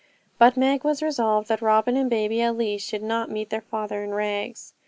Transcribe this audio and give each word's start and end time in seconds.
But 0.39 0.57
Meg 0.57 0.83
was 0.83 1.03
resolved 1.03 1.47
that 1.49 1.61
Robin 1.61 1.95
and 1.95 2.09
baby 2.09 2.41
at 2.41 2.57
least 2.57 2.87
should 2.89 3.03
not 3.03 3.29
meet 3.29 3.51
their 3.51 3.61
father 3.61 4.03
in 4.03 4.15
rags. 4.15 4.73